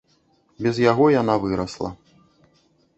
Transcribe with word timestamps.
Без 0.67 0.79
яго 0.91 1.05
яна 1.21 1.37
вырасла. 1.47 1.89